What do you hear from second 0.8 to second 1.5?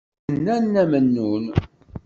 Mennun.